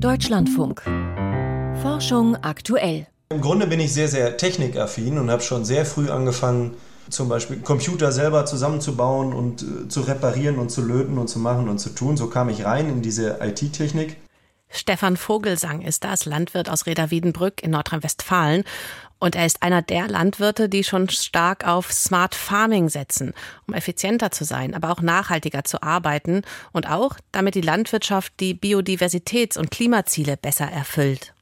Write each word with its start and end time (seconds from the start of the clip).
Deutschlandfunk. 0.00 0.82
Forschung 1.82 2.36
aktuell. 2.36 3.08
Im 3.30 3.40
Grunde 3.40 3.66
bin 3.66 3.80
ich 3.80 3.92
sehr, 3.92 4.06
sehr 4.06 4.36
technikaffin 4.36 5.18
und 5.18 5.28
habe 5.28 5.42
schon 5.42 5.64
sehr 5.64 5.84
früh 5.84 6.08
angefangen, 6.08 6.74
zum 7.10 7.28
Beispiel 7.28 7.58
Computer 7.58 8.12
selber 8.12 8.46
zusammenzubauen 8.46 9.32
und 9.32 9.62
äh, 9.62 9.88
zu 9.88 10.02
reparieren 10.02 10.60
und 10.60 10.70
zu 10.70 10.82
löten 10.82 11.18
und 11.18 11.26
zu 11.26 11.40
machen 11.40 11.68
und 11.68 11.80
zu 11.80 11.90
tun. 11.90 12.16
So 12.16 12.28
kam 12.28 12.48
ich 12.48 12.64
rein 12.64 12.88
in 12.88 13.02
diese 13.02 13.38
IT-Technik. 13.40 14.18
Stefan 14.70 15.16
Vogelsang 15.16 15.82
ist 15.82 16.04
das, 16.04 16.24
Landwirt 16.24 16.68
aus 16.68 16.86
Reda-Wiedenbrück 16.86 17.62
in 17.62 17.70
Nordrhein-Westfalen. 17.70 18.64
Und 19.18 19.34
er 19.34 19.46
ist 19.46 19.62
einer 19.62 19.82
der 19.82 20.06
Landwirte, 20.06 20.68
die 20.68 20.84
schon 20.84 21.08
stark 21.08 21.66
auf 21.66 21.92
Smart 21.92 22.34
Farming 22.36 22.88
setzen, 22.88 23.34
um 23.66 23.74
effizienter 23.74 24.30
zu 24.30 24.44
sein, 24.44 24.74
aber 24.74 24.90
auch 24.90 25.00
nachhaltiger 25.00 25.64
zu 25.64 25.82
arbeiten 25.82 26.42
und 26.72 26.88
auch, 26.88 27.16
damit 27.32 27.56
die 27.56 27.60
Landwirtschaft 27.60 28.32
die 28.38 28.54
Biodiversitäts- 28.54 29.58
und 29.58 29.72
Klimaziele 29.72 30.36
besser 30.36 30.66
erfüllt. 30.66 31.34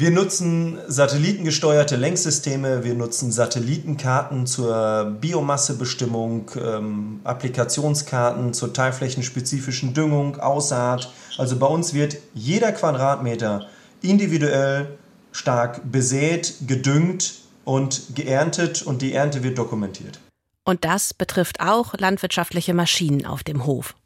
Wir 0.00 0.12
nutzen 0.12 0.78
satellitengesteuerte 0.86 1.96
Lenksysteme, 1.96 2.84
wir 2.84 2.94
nutzen 2.94 3.32
Satellitenkarten 3.32 4.46
zur 4.46 5.16
Biomassebestimmung, 5.20 6.52
ähm, 6.54 7.20
Applikationskarten 7.24 8.54
zur 8.54 8.72
teilflächenspezifischen 8.72 9.94
Düngung, 9.94 10.38
Aussaat. 10.38 11.12
Also 11.36 11.58
bei 11.58 11.66
uns 11.66 11.94
wird 11.94 12.18
jeder 12.32 12.70
Quadratmeter 12.70 13.66
individuell 14.00 14.96
stark 15.32 15.80
besät, 15.90 16.54
gedüngt 16.68 17.34
und 17.64 18.14
geerntet 18.14 18.82
und 18.82 19.02
die 19.02 19.14
Ernte 19.14 19.42
wird 19.42 19.58
dokumentiert. 19.58 20.20
Und 20.64 20.84
das 20.84 21.12
betrifft 21.12 21.58
auch 21.58 21.94
landwirtschaftliche 21.98 22.72
Maschinen 22.72 23.26
auf 23.26 23.42
dem 23.42 23.66
Hof. 23.66 23.96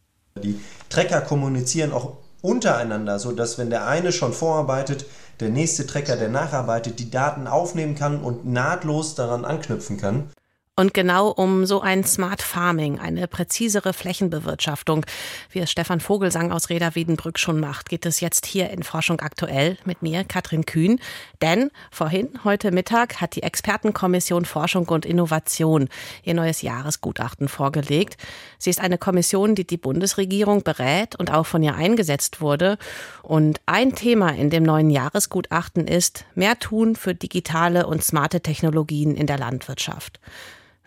Die 0.42 0.58
Trecker 0.88 1.20
kommunizieren 1.20 1.92
auch 1.92 2.14
untereinander, 2.40 3.18
sodass 3.18 3.58
wenn 3.58 3.68
der 3.68 3.86
eine 3.86 4.10
schon 4.10 4.32
vorarbeitet, 4.32 5.04
der 5.42 5.50
nächste 5.50 5.86
Trecker, 5.86 6.16
der 6.16 6.28
nacharbeitet, 6.28 6.98
die 6.98 7.10
Daten 7.10 7.46
aufnehmen 7.46 7.94
kann 7.94 8.22
und 8.22 8.46
nahtlos 8.46 9.14
daran 9.14 9.44
anknüpfen 9.44 9.98
kann. 9.98 10.30
Und 10.74 10.94
genau 10.94 11.28
um 11.28 11.66
so 11.66 11.82
ein 11.82 12.02
Smart 12.02 12.40
Farming, 12.40 12.98
eine 12.98 13.28
präzisere 13.28 13.92
Flächenbewirtschaftung, 13.92 15.04
wie 15.50 15.58
es 15.58 15.70
Stefan 15.70 16.00
Vogelsang 16.00 16.50
aus 16.50 16.70
Reda 16.70 16.94
Wiedenbrück 16.94 17.38
schon 17.38 17.60
macht, 17.60 17.90
geht 17.90 18.06
es 18.06 18.20
jetzt 18.20 18.46
hier 18.46 18.70
in 18.70 18.82
Forschung 18.82 19.20
aktuell 19.20 19.76
mit 19.84 20.00
mir, 20.00 20.24
Katrin 20.24 20.64
Kühn. 20.64 20.98
Denn 21.42 21.70
vorhin, 21.90 22.30
heute 22.44 22.70
Mittag, 22.70 23.20
hat 23.20 23.36
die 23.36 23.42
Expertenkommission 23.42 24.46
Forschung 24.46 24.88
und 24.88 25.04
Innovation 25.04 25.90
ihr 26.24 26.32
neues 26.32 26.62
Jahresgutachten 26.62 27.48
vorgelegt. 27.48 28.16
Sie 28.56 28.70
ist 28.70 28.80
eine 28.80 28.96
Kommission, 28.96 29.54
die 29.54 29.66
die 29.66 29.76
Bundesregierung 29.76 30.62
berät 30.62 31.16
und 31.16 31.30
auch 31.30 31.44
von 31.44 31.62
ihr 31.62 31.74
eingesetzt 31.74 32.40
wurde. 32.40 32.78
Und 33.22 33.60
ein 33.66 33.94
Thema 33.94 34.30
in 34.30 34.48
dem 34.48 34.62
neuen 34.62 34.88
Jahresgutachten 34.88 35.86
ist, 35.86 36.24
mehr 36.34 36.58
tun 36.58 36.96
für 36.96 37.14
digitale 37.14 37.86
und 37.86 38.02
smarte 38.02 38.40
Technologien 38.40 39.14
in 39.14 39.26
der 39.26 39.36
Landwirtschaft. 39.36 40.18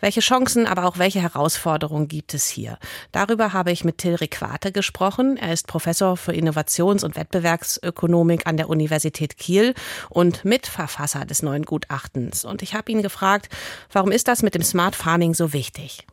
Welche 0.02 0.20
Chancen, 0.20 0.68
aber 0.68 0.86
auch 0.86 0.98
welche 0.98 1.22
Herausforderungen 1.22 2.08
gibt 2.08 2.34
es 2.34 2.48
hier? 2.48 2.78
Darüber 3.12 3.54
habe 3.54 3.72
ich 3.72 3.86
mit 3.86 3.98
Till 3.98 4.16
Requate 4.16 4.72
gesprochen. 4.72 5.38
Er 5.38 5.54
ist 5.54 5.68
Professor 5.68 6.18
für 6.18 6.34
Innovations- 6.34 7.04
und 7.04 7.16
Wettbewerbsökonomik 7.16 8.46
an 8.46 8.58
der 8.58 8.70
Universität 8.70 9.38
Kiel 9.38 9.74
und 10.10 10.44
Mitverfasser 10.44 11.26
des 11.26 11.44
neuen 11.44 11.64
Gutachtens. 11.64 12.44
Und 12.44 12.62
ich 12.62 12.76
habe 12.76 12.92
ihn 12.92 13.02
gefragt, 13.02 13.50
warum 13.92 14.12
ist 14.12 14.28
das 14.28 14.44
mit 14.44 14.54
dem 14.54 14.64
Smart 14.64 14.96
Farming 14.96 15.34
so 15.34 15.54
wichtig? 15.54 16.06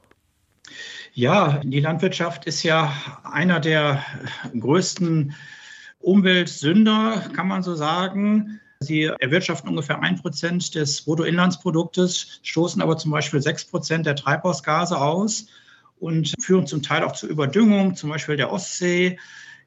Ja, 1.12 1.60
die 1.62 1.80
Landwirtschaft 1.80 2.46
ist 2.46 2.62
ja 2.62 2.92
einer 3.24 3.60
der 3.60 4.02
größten 4.58 5.34
Umweltsünder, 5.98 7.30
kann 7.34 7.48
man 7.48 7.62
so 7.62 7.74
sagen. 7.74 8.60
Sie 8.82 9.04
erwirtschaften 9.04 9.68
ungefähr 9.68 10.00
ein 10.02 10.20
Prozent 10.20 10.74
des 10.74 11.02
Bruttoinlandsproduktes, 11.02 12.40
stoßen 12.42 12.82
aber 12.82 12.96
zum 12.96 13.10
Beispiel 13.10 13.40
sechs 13.40 13.64
Prozent 13.64 14.06
der 14.06 14.16
Treibhausgase 14.16 15.00
aus 15.00 15.46
und 16.00 16.34
führen 16.40 16.66
zum 16.66 16.82
Teil 16.82 17.04
auch 17.04 17.12
zur 17.12 17.28
Überdüngung, 17.28 17.94
zum 17.94 18.10
Beispiel 18.10 18.36
der 18.36 18.52
Ostsee. 18.52 19.18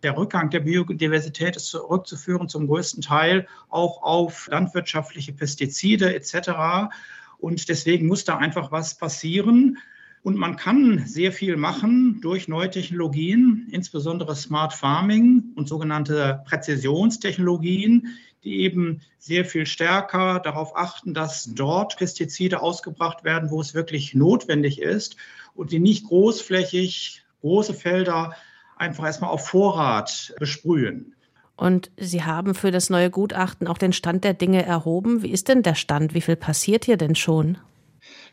Der 0.03 0.17
Rückgang 0.17 0.49
der 0.49 0.59
Biodiversität 0.59 1.55
ist 1.55 1.67
zurückzuführen 1.67 2.49
zum 2.49 2.67
größten 2.67 3.01
Teil 3.01 3.47
auch 3.69 4.03
auf 4.03 4.47
landwirtschaftliche 4.51 5.33
Pestizide 5.33 6.13
etc. 6.13 6.91
Und 7.39 7.69
deswegen 7.69 8.07
muss 8.07 8.25
da 8.25 8.37
einfach 8.37 8.71
was 8.71 8.97
passieren. 8.97 9.77
Und 10.23 10.37
man 10.37 10.55
kann 10.57 11.03
sehr 11.05 11.31
viel 11.31 11.55
machen 11.55 12.19
durch 12.19 12.47
neue 12.47 12.69
Technologien, 12.69 13.67
insbesondere 13.71 14.35
Smart 14.35 14.73
Farming 14.73 15.51
und 15.55 15.67
sogenannte 15.69 16.41
Präzisionstechnologien, 16.45 18.17
die 18.45 18.61
eben 18.61 19.01
sehr 19.17 19.43
viel 19.43 19.65
stärker 19.65 20.39
darauf 20.39 20.77
achten, 20.77 21.13
dass 21.13 21.53
dort 21.53 21.97
Pestizide 21.97 22.61
ausgebracht 22.61 23.23
werden, 23.23 23.49
wo 23.49 23.59
es 23.59 23.73
wirklich 23.73 24.13
notwendig 24.13 24.81
ist 24.81 25.17
und 25.55 25.71
die 25.71 25.79
nicht 25.79 26.05
großflächig 26.05 27.23
große 27.41 27.73
Felder 27.73 28.35
einfach 28.77 29.05
erstmal 29.05 29.31
auf 29.31 29.47
Vorrat 29.47 30.33
besprühen. 30.39 31.15
Und 31.57 31.89
Sie 31.97 32.23
haben 32.23 32.53
für 32.53 32.71
das 32.71 32.89
neue 32.89 33.09
Gutachten 33.09 33.67
auch 33.67 33.77
den 33.77 33.93
Stand 33.93 34.23
der 34.23 34.33
Dinge 34.33 34.65
erhoben. 34.65 35.23
Wie 35.23 35.31
ist 35.31 35.47
denn 35.47 35.63
der 35.63 35.75
Stand? 35.75 36.13
Wie 36.13 36.21
viel 36.21 36.35
passiert 36.35 36.85
hier 36.85 36.97
denn 36.97 37.15
schon? 37.15 37.57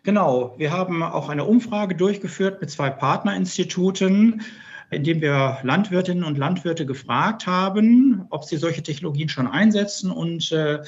Genau, 0.02 0.54
wir 0.58 0.72
haben 0.72 1.02
auch 1.02 1.28
eine 1.28 1.44
Umfrage 1.44 1.94
durchgeführt 1.94 2.60
mit 2.60 2.70
zwei 2.70 2.90
Partnerinstituten 2.90 4.42
indem 4.92 5.22
wir 5.22 5.58
Landwirtinnen 5.62 6.22
und 6.22 6.36
Landwirte 6.36 6.84
gefragt 6.84 7.46
haben, 7.46 8.26
ob 8.30 8.44
sie 8.44 8.58
solche 8.58 8.82
Technologien 8.82 9.28
schon 9.28 9.46
einsetzen 9.46 10.10
und 10.10 10.52
äh, 10.52 10.80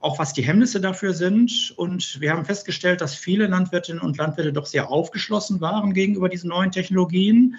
auch 0.00 0.18
was 0.18 0.32
die 0.32 0.42
Hemmnisse 0.42 0.80
dafür 0.80 1.12
sind. 1.12 1.72
Und 1.76 2.20
wir 2.20 2.32
haben 2.32 2.46
festgestellt, 2.46 3.02
dass 3.02 3.14
viele 3.14 3.46
Landwirtinnen 3.46 4.00
und 4.00 4.16
Landwirte 4.16 4.52
doch 4.52 4.66
sehr 4.66 4.90
aufgeschlossen 4.90 5.60
waren 5.60 5.92
gegenüber 5.92 6.30
diesen 6.30 6.48
neuen 6.48 6.72
Technologien, 6.72 7.56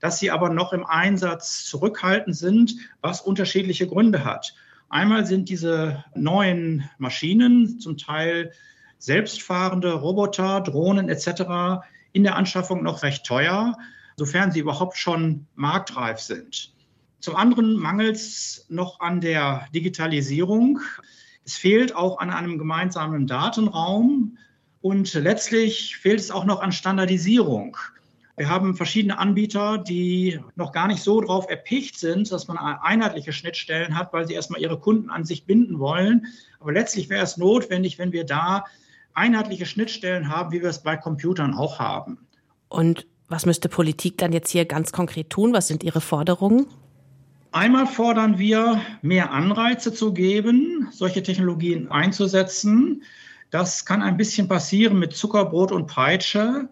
dass 0.00 0.18
sie 0.18 0.30
aber 0.30 0.48
noch 0.48 0.72
im 0.72 0.84
Einsatz 0.84 1.66
zurückhaltend 1.66 2.36
sind, 2.36 2.76
was 3.02 3.20
unterschiedliche 3.20 3.86
Gründe 3.86 4.24
hat. 4.24 4.54
Einmal 4.88 5.26
sind 5.26 5.50
diese 5.50 6.04
neuen 6.14 6.88
Maschinen, 6.98 7.80
zum 7.80 7.98
Teil 7.98 8.52
selbstfahrende 8.98 9.92
Roboter, 9.92 10.62
Drohnen 10.62 11.10
etc., 11.10 11.84
in 12.12 12.22
der 12.22 12.36
Anschaffung 12.36 12.82
noch 12.82 13.02
recht 13.02 13.26
teuer 13.26 13.76
sofern 14.16 14.52
sie 14.52 14.60
überhaupt 14.60 14.96
schon 14.96 15.46
marktreif 15.54 16.20
sind. 16.20 16.72
Zum 17.20 17.36
anderen 17.36 17.76
mangelt 17.76 18.16
es 18.16 18.66
noch 18.68 19.00
an 19.00 19.20
der 19.20 19.66
Digitalisierung. 19.74 20.80
Es 21.44 21.56
fehlt 21.56 21.94
auch 21.94 22.18
an 22.18 22.30
einem 22.30 22.58
gemeinsamen 22.58 23.26
Datenraum 23.26 24.36
und 24.82 25.14
letztlich 25.14 25.96
fehlt 25.96 26.20
es 26.20 26.30
auch 26.30 26.44
noch 26.44 26.60
an 26.60 26.72
Standardisierung. 26.72 27.76
Wir 28.36 28.50
haben 28.50 28.74
verschiedene 28.74 29.16
Anbieter, 29.18 29.78
die 29.78 30.40
noch 30.56 30.72
gar 30.72 30.88
nicht 30.88 31.02
so 31.02 31.20
darauf 31.20 31.48
erpicht 31.48 31.98
sind, 31.98 32.32
dass 32.32 32.48
man 32.48 32.58
einheitliche 32.58 33.32
Schnittstellen 33.32 33.96
hat, 33.96 34.12
weil 34.12 34.26
sie 34.26 34.34
erstmal 34.34 34.60
ihre 34.60 34.78
Kunden 34.78 35.08
an 35.08 35.24
sich 35.24 35.46
binden 35.46 35.78
wollen. 35.78 36.26
Aber 36.58 36.72
letztlich 36.72 37.08
wäre 37.08 37.22
es 37.22 37.36
notwendig, 37.36 37.98
wenn 37.98 38.12
wir 38.12 38.24
da 38.24 38.64
einheitliche 39.14 39.66
Schnittstellen 39.66 40.28
haben, 40.28 40.50
wie 40.50 40.60
wir 40.60 40.68
es 40.68 40.82
bei 40.82 40.96
Computern 40.96 41.54
auch 41.54 41.78
haben. 41.78 42.26
Und 42.68 43.06
was 43.28 43.46
müsste 43.46 43.68
Politik 43.68 44.18
dann 44.18 44.32
jetzt 44.32 44.50
hier 44.50 44.64
ganz 44.64 44.92
konkret 44.92 45.30
tun? 45.30 45.52
Was 45.52 45.68
sind 45.68 45.82
Ihre 45.82 46.00
Forderungen? 46.00 46.66
Einmal 47.52 47.86
fordern 47.86 48.38
wir, 48.38 48.80
mehr 49.02 49.30
Anreize 49.30 49.92
zu 49.92 50.12
geben, 50.12 50.88
solche 50.90 51.22
Technologien 51.22 51.90
einzusetzen. 51.90 53.04
Das 53.50 53.84
kann 53.84 54.02
ein 54.02 54.16
bisschen 54.16 54.48
passieren 54.48 54.98
mit 54.98 55.14
Zuckerbrot 55.14 55.70
und 55.70 55.86
Peitsche. 55.86 56.68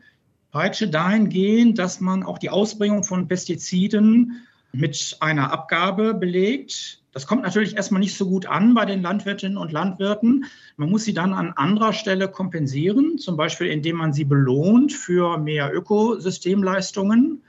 Peitsche 0.51 0.89
dahingehend, 0.89 1.79
dass 1.79 2.01
man 2.01 2.25
auch 2.25 2.39
die 2.39 2.51
Ausbringung 2.51 3.05
von 3.05 3.29
Pestiziden 3.29 4.43
mit 4.73 5.17
einer 5.21 5.53
Abgabe 5.53 6.15
belegt. 6.15 7.02
Das 7.12 7.27
kommt 7.27 7.43
natürlich 7.43 7.77
erstmal 7.77 8.00
nicht 8.00 8.17
so 8.17 8.27
gut 8.27 8.47
an 8.47 8.72
bei 8.72 8.86
den 8.86 9.03
Landwirtinnen 9.03 9.59
und 9.59 9.71
Landwirten. 9.71 10.47
Man 10.77 10.91
muss 10.91 11.04
sie 11.04 11.13
dann 11.13 11.34
an 11.34 11.53
anderer 11.54 11.92
Stelle 11.92 12.28
kompensieren, 12.28 13.19
zum 13.19 13.36
Beispiel 13.36 13.66
indem 13.66 13.97
man 13.97 14.15
sie 14.15 14.25
belohnt 14.25 14.92
für 14.92 15.36
mehr 15.36 15.72
Ökosystemleistungen. 15.75 17.42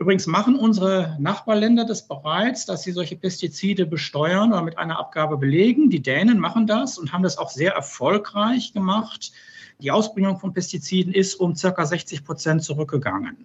Übrigens 0.00 0.26
machen 0.26 0.56
unsere 0.56 1.16
Nachbarländer 1.20 1.84
das 1.84 2.08
bereits, 2.08 2.64
dass 2.64 2.82
sie 2.82 2.92
solche 2.92 3.16
Pestizide 3.16 3.84
besteuern 3.84 4.52
oder 4.52 4.62
mit 4.62 4.78
einer 4.78 4.98
Abgabe 4.98 5.36
belegen. 5.36 5.90
Die 5.90 6.02
Dänen 6.02 6.40
machen 6.40 6.66
das 6.66 6.98
und 6.98 7.12
haben 7.12 7.22
das 7.22 7.36
auch 7.36 7.50
sehr 7.50 7.74
erfolgreich 7.74 8.72
gemacht. 8.72 9.32
Die 9.80 9.90
Ausbringung 9.90 10.38
von 10.38 10.54
Pestiziden 10.54 11.12
ist 11.12 11.34
um 11.34 11.54
circa 11.54 11.84
60 11.84 12.24
Prozent 12.24 12.62
zurückgegangen. 12.62 13.36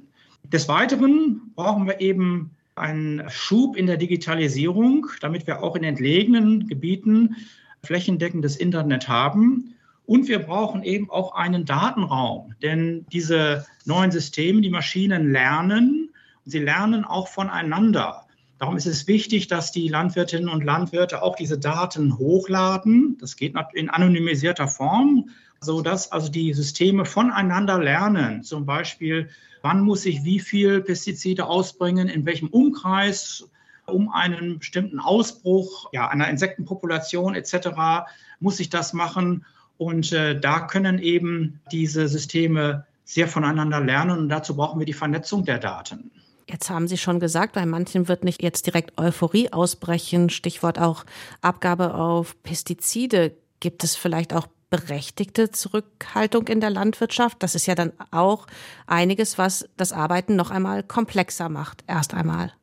Des 0.44 0.70
Weiteren 0.70 1.52
brauchen 1.56 1.86
wir 1.86 2.00
eben 2.00 2.57
einen 2.78 3.30
Schub 3.30 3.76
in 3.76 3.88
der 3.88 3.98
Digitalisierung, 3.98 5.08
damit 5.22 5.48
wir 5.48 5.64
auch 5.64 5.76
in 5.76 5.84
entlegenen 5.84 6.68
Gebieten 6.68 7.36
flächendeckendes 7.84 8.58
Internet 8.58 9.08
haben. 9.08 9.76
Und 10.06 10.28
wir 10.28 10.40
brauchen 10.40 10.84
eben 10.84 11.10
auch 11.10 11.36
einen 11.36 11.66
Datenraum, 11.66 12.54
denn 12.62 13.06
diese 13.12 13.66
neuen 13.86 14.12
Systeme, 14.12 14.62
die 14.62 14.70
Maschinen 14.70 15.32
lernen, 15.32 16.10
sie 16.46 16.60
lernen 16.60 17.04
auch 17.04 17.28
voneinander. 17.28 18.27
Darum 18.60 18.76
ist 18.76 18.88
es 18.88 19.08
wichtig, 19.08 19.48
dass 19.48 19.72
die 19.72 19.88
Landwirtinnen 19.88 20.50
und 20.50 20.64
Landwirte 20.64 21.22
auch 21.22 21.36
diese 21.36 21.60
Daten 21.60 22.18
hochladen. 22.18 23.18
Das 23.20 23.36
geht 23.36 23.54
in 23.74 23.90
anonymisierter 23.90 24.68
Form, 24.68 25.30
sodass 25.62 26.12
also 26.12 26.30
die 26.30 26.54
Systeme 26.54 27.06
voneinander 27.06 27.80
lernen. 27.80 28.44
Zum 28.44 28.66
Beispiel, 28.66 29.30
wann 29.62 29.82
muss 29.82 30.06
ich 30.06 30.24
wie 30.24 30.40
viel 30.40 30.82
Pestizide 30.82 31.46
ausbringen, 31.46 32.10
in 32.10 32.26
welchem 32.26 32.48
Umkreis, 32.48 33.48
um 33.86 34.10
einen 34.12 34.60
bestimmten 34.60 35.00
Ausbruch 35.00 35.90
ja, 35.94 36.08
einer 36.08 36.28
Insektenpopulation 36.28 37.36
etc. 37.36 38.10
muss 38.40 38.60
ich 38.60 38.70
das 38.70 38.94
machen. 38.94 39.46
Und 39.78 40.12
äh, 40.12 40.40
da 40.40 40.62
können 40.62 41.00
eben 41.00 41.62
diese 41.72 42.08
Systeme 42.08 42.86
sehr 43.06 43.28
voneinander 43.28 43.80
lernen 43.80 44.18
und 44.18 44.30
dazu 44.30 44.56
brauchen 44.56 44.80
wir 44.80 44.86
die 44.86 44.94
Vernetzung 44.94 45.46
der 45.46 45.60
Daten. 45.60 46.12
Jetzt 46.50 46.70
haben 46.70 46.88
Sie 46.88 46.98
schon 46.98 47.20
gesagt, 47.20 47.54
bei 47.54 47.66
manchen 47.66 48.08
wird 48.08 48.24
nicht 48.24 48.42
jetzt 48.42 48.66
direkt 48.66 48.98
Euphorie 48.98 49.52
ausbrechen. 49.52 50.30
Stichwort 50.30 50.80
auch 50.80 51.06
Abgabe 51.42 51.94
auf 51.94 52.42
Pestizide. 52.42 53.36
Gibt 53.60 53.84
es 53.84 53.96
vielleicht 53.96 54.34
auch 54.34 54.48
berechtigte 54.70 55.52
Zurückhaltung 55.52 56.48
in 56.48 56.62
der 56.62 56.70
Landwirtschaft? 56.70 57.44
Das 57.44 57.54
ist 57.54 57.66
ja 57.66 57.76
dann 57.76 57.92
auch 58.12 58.48
einiges, 58.86 59.38
was 59.38 59.68
das 59.76 59.92
Arbeiten 59.92 60.36
noch 60.36 60.50
einmal 60.50 60.84
komplexer 60.84 61.50
macht. 61.50 61.84
Erst 61.88 62.14
einmal. 62.14 62.54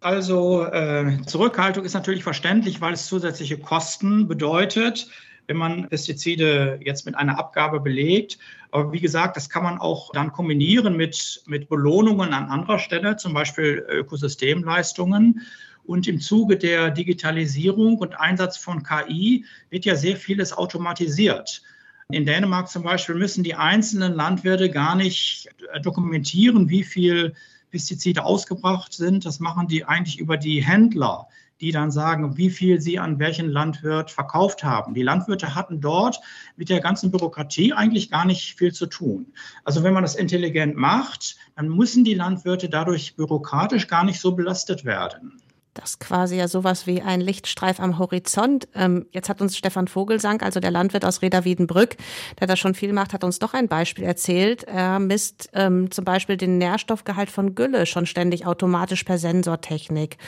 Also 0.00 0.64
äh, 0.64 1.18
Zurückhaltung 1.26 1.84
ist 1.84 1.94
natürlich 1.94 2.22
verständlich, 2.22 2.80
weil 2.80 2.94
es 2.94 3.06
zusätzliche 3.06 3.58
Kosten 3.58 4.28
bedeutet 4.28 5.08
wenn 5.48 5.56
man 5.56 5.88
Pestizide 5.88 6.78
jetzt 6.84 7.06
mit 7.06 7.16
einer 7.16 7.38
Abgabe 7.38 7.80
belegt. 7.80 8.38
Aber 8.70 8.92
wie 8.92 9.00
gesagt, 9.00 9.36
das 9.36 9.48
kann 9.48 9.64
man 9.64 9.78
auch 9.78 10.12
dann 10.12 10.30
kombinieren 10.30 10.96
mit, 10.96 11.42
mit 11.46 11.68
Belohnungen 11.68 12.32
an 12.34 12.50
anderer 12.50 12.78
Stelle, 12.78 13.16
zum 13.16 13.32
Beispiel 13.32 13.84
Ökosystemleistungen. 13.88 15.40
Und 15.84 16.06
im 16.06 16.20
Zuge 16.20 16.58
der 16.58 16.90
Digitalisierung 16.90 17.96
und 17.96 18.20
Einsatz 18.20 18.58
von 18.58 18.82
KI 18.82 19.46
wird 19.70 19.86
ja 19.86 19.96
sehr 19.96 20.16
vieles 20.16 20.52
automatisiert. 20.52 21.62
In 22.10 22.26
Dänemark 22.26 22.68
zum 22.68 22.82
Beispiel 22.82 23.14
müssen 23.14 23.42
die 23.42 23.54
einzelnen 23.54 24.12
Landwirte 24.12 24.70
gar 24.70 24.96
nicht 24.96 25.48
dokumentieren, 25.82 26.68
wie 26.68 26.84
viel 26.84 27.34
Pestizide 27.70 28.24
ausgebracht 28.24 28.92
sind. 28.92 29.24
Das 29.24 29.40
machen 29.40 29.66
die 29.66 29.84
eigentlich 29.84 30.18
über 30.18 30.36
die 30.36 30.62
Händler 30.62 31.26
die 31.60 31.72
dann 31.72 31.90
sagen, 31.90 32.36
wie 32.36 32.50
viel 32.50 32.80
sie 32.80 32.98
an 32.98 33.18
welchen 33.18 33.48
Landwirt 33.48 34.10
verkauft 34.10 34.64
haben. 34.64 34.94
Die 34.94 35.02
Landwirte 35.02 35.54
hatten 35.54 35.80
dort 35.80 36.20
mit 36.56 36.68
der 36.68 36.80
ganzen 36.80 37.10
Bürokratie 37.10 37.72
eigentlich 37.72 38.10
gar 38.10 38.24
nicht 38.24 38.56
viel 38.56 38.72
zu 38.72 38.86
tun. 38.86 39.32
Also 39.64 39.82
wenn 39.82 39.94
man 39.94 40.02
das 40.02 40.14
intelligent 40.14 40.76
macht, 40.76 41.36
dann 41.56 41.68
müssen 41.68 42.04
die 42.04 42.14
Landwirte 42.14 42.68
dadurch 42.68 43.16
bürokratisch 43.16 43.88
gar 43.88 44.04
nicht 44.04 44.20
so 44.20 44.32
belastet 44.32 44.84
werden. 44.84 45.40
Das 45.78 45.90
ist 45.90 46.00
quasi 46.00 46.36
ja 46.36 46.48
sowas 46.48 46.88
wie 46.88 47.02
ein 47.02 47.20
Lichtstreif 47.20 47.78
am 47.78 48.00
Horizont. 48.00 48.66
Ähm, 48.74 49.06
jetzt 49.12 49.28
hat 49.28 49.40
uns 49.40 49.56
Stefan 49.56 49.86
Vogelsang, 49.86 50.42
also 50.42 50.58
der 50.58 50.72
Landwirt 50.72 51.04
aus 51.04 51.22
Reda-Wiedenbrück, 51.22 51.96
der 52.40 52.48
da 52.48 52.56
schon 52.56 52.74
viel 52.74 52.92
macht, 52.92 53.12
hat 53.12 53.22
uns 53.22 53.38
doch 53.38 53.54
ein 53.54 53.68
Beispiel 53.68 54.02
erzählt. 54.02 54.64
Er 54.64 54.98
misst 54.98 55.50
ähm, 55.52 55.88
zum 55.92 56.04
Beispiel 56.04 56.36
den 56.36 56.58
Nährstoffgehalt 56.58 57.30
von 57.30 57.54
Gülle 57.54 57.86
schon 57.86 58.06
ständig 58.06 58.44
automatisch 58.44 59.04
per 59.04 59.18
Sensortechnik. 59.18 60.18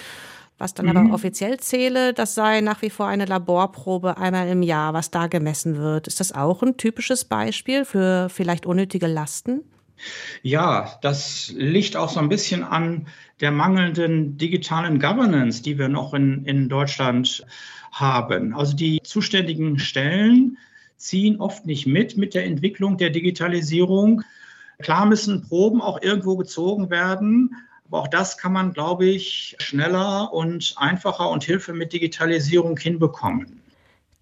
Was 0.60 0.74
dann 0.74 0.86
mhm. 0.86 0.96
aber 0.96 1.14
offiziell 1.14 1.58
zähle, 1.58 2.12
das 2.12 2.34
sei 2.34 2.60
nach 2.60 2.82
wie 2.82 2.90
vor 2.90 3.06
eine 3.06 3.24
Laborprobe 3.24 4.18
einmal 4.18 4.46
im 4.48 4.62
Jahr, 4.62 4.92
was 4.92 5.10
da 5.10 5.26
gemessen 5.26 5.78
wird. 5.78 6.06
Ist 6.06 6.20
das 6.20 6.32
auch 6.32 6.62
ein 6.62 6.76
typisches 6.76 7.24
Beispiel 7.24 7.86
für 7.86 8.28
vielleicht 8.28 8.66
unnötige 8.66 9.06
Lasten? 9.06 9.62
Ja, 10.42 10.98
das 11.00 11.50
liegt 11.56 11.96
auch 11.96 12.10
so 12.10 12.20
ein 12.20 12.28
bisschen 12.28 12.62
an 12.62 13.06
der 13.40 13.52
mangelnden 13.52 14.36
digitalen 14.36 15.00
Governance, 15.00 15.62
die 15.62 15.78
wir 15.78 15.88
noch 15.88 16.12
in, 16.12 16.44
in 16.44 16.68
Deutschland 16.68 17.42
haben. 17.90 18.54
Also 18.54 18.76
die 18.76 19.00
zuständigen 19.02 19.78
Stellen 19.78 20.58
ziehen 20.98 21.40
oft 21.40 21.64
nicht 21.64 21.86
mit 21.86 22.18
mit 22.18 22.34
der 22.34 22.44
Entwicklung 22.44 22.98
der 22.98 23.08
Digitalisierung. 23.08 24.24
Klar 24.82 25.06
müssen 25.06 25.40
Proben 25.40 25.80
auch 25.80 26.02
irgendwo 26.02 26.36
gezogen 26.36 26.90
werden, 26.90 27.56
aber 27.90 28.02
auch 28.02 28.08
das 28.08 28.38
kann 28.38 28.52
man, 28.52 28.72
glaube 28.72 29.06
ich, 29.06 29.56
schneller 29.58 30.32
und 30.32 30.74
einfacher 30.76 31.28
und 31.28 31.42
Hilfe 31.42 31.72
mit 31.72 31.92
Digitalisierung 31.92 32.78
hinbekommen. 32.78 33.60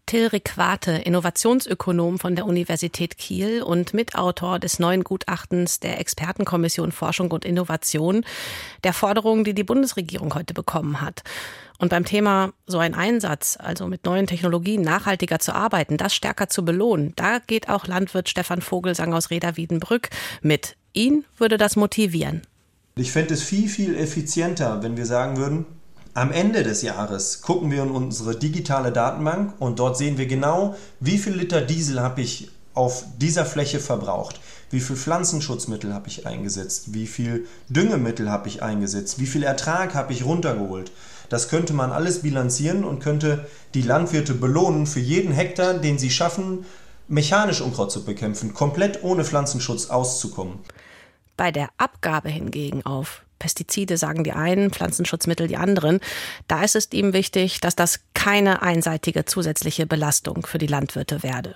Till 0.07 0.29
Riquate, 0.29 0.93
Innovationsökonom 0.93 2.19
von 2.19 2.35
der 2.35 2.47
Universität 2.47 3.19
Kiel 3.19 3.63
und 3.63 3.93
Mitautor 3.93 4.59
des 4.59 4.79
neuen 4.79 5.05
Gutachtens 5.05 5.81
der 5.81 6.01
Expertenkommission 6.01 6.93
Forschung 6.93 7.31
und 7.31 7.45
Innovation, 7.45 8.25
der 8.85 8.95
Forderung, 8.95 9.45
die 9.45 9.53
die 9.53 9.65
Bundesregierung 9.65 10.35
heute 10.35 10.55
bekommen 10.55 11.03
hat. 11.03 11.23
Und 11.79 11.91
beim 11.91 12.07
Thema 12.07 12.55
so 12.65 12.79
ein 12.79 12.95
Einsatz, 12.95 13.59
also 13.61 13.87
mit 13.87 14.07
neuen 14.07 14.27
Technologien 14.27 14.81
nachhaltiger 14.81 15.41
zu 15.41 15.55
arbeiten, 15.55 15.99
das 15.99 16.15
stärker 16.15 16.49
zu 16.49 16.65
belohnen, 16.65 17.13
da 17.17 17.39
geht 17.39 17.69
auch 17.69 17.87
Landwirt 17.87 18.31
Stefan 18.31 18.63
Vogelsang 18.63 19.13
aus 19.13 19.29
Reda-Wiedenbrück 19.29 20.09
mit. 20.41 20.79
Ihn 20.95 21.27
würde 21.37 21.59
das 21.59 21.77
motivieren. 21.77 22.41
Ich 22.99 23.13
fände 23.13 23.35
es 23.35 23.45
viel, 23.45 23.69
viel 23.69 23.97
effizienter, 23.97 24.83
wenn 24.83 24.97
wir 24.97 25.07
sagen 25.07 25.37
würden, 25.37 25.67
am 26.15 26.33
Ende 26.33 26.65
des 26.65 26.83
Jahres 26.83 27.43
gucken 27.43 27.71
wir 27.71 27.85
in 27.85 27.93
unsere 27.93 28.35
digitale 28.35 28.91
Datenbank 28.91 29.55
und 29.61 29.79
dort 29.79 29.97
sehen 29.97 30.19
wir 30.19 30.27
genau, 30.27 30.75
wie 30.99 31.19
viel 31.19 31.35
Liter 31.35 31.61
Diesel 31.61 32.01
habe 32.01 32.23
ich 32.23 32.51
auf 32.75 33.05
dieser 33.19 33.45
Fläche 33.45 33.79
verbraucht, 33.79 34.41
wie 34.71 34.81
viel 34.81 34.97
Pflanzenschutzmittel 34.97 35.95
habe 35.95 36.09
ich 36.09 36.27
eingesetzt, 36.27 36.93
wie 36.93 37.07
viel 37.07 37.47
Düngemittel 37.69 38.31
habe 38.31 38.49
ich 38.49 38.65
eingesetzt, 38.65 39.21
wie 39.21 39.27
viel 39.27 39.45
Ertrag 39.45 39.95
habe 39.95 40.13
ich 40.13 40.25
runtergeholt. 40.25 40.91
Das 41.29 41.49
könnte 41.49 41.75
man 41.75 41.93
alles 41.93 42.23
bilanzieren 42.23 42.83
und 42.83 42.99
könnte 42.99 43.47
die 43.75 43.83
Landwirte 43.83 44.35
belohnen 44.35 44.89
für 44.89 45.01
jeden 45.01 45.31
Hektar, 45.31 45.75
den 45.75 45.99
sie 45.99 46.11
schaffen, 46.11 46.65
mechanisch 47.07 47.61
Unkraut 47.61 47.93
zu 47.93 48.05
bekämpfen, 48.05 48.55
komplett 48.55 49.05
ohne 49.05 49.25
Pflanzenschutz 49.25 49.89
auszukommen. 49.89 50.59
Bei 51.39 51.53
der 51.53 51.69
Abgabe 51.79 52.29
hingegen 52.29 52.85
auf 52.85 53.23
Pestizide 53.39 53.97
sagen 53.97 54.25
die 54.25 54.33
einen, 54.33 54.73
Pflanzenschutzmittel 54.73 55.47
die 55.47 55.57
anderen. 55.57 56.01
Da 56.49 56.65
ist 56.65 56.75
es 56.75 56.93
ihm 56.93 57.13
wichtig, 57.13 57.61
dass 57.61 57.77
das 57.77 58.01
keine 58.13 58.61
einseitige 58.63 59.25
zusätzliche 59.25 59.87
Belastung 59.87 60.45
für 60.45 60.59
die 60.59 60.67
Landwirte 60.67 61.23
werde. 61.23 61.55